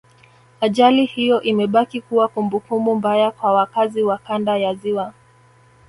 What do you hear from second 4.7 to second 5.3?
Ziwa